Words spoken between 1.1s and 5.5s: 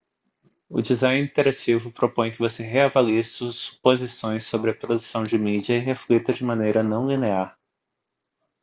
interativo propõe que você reavalie suas suposições sobre a produção de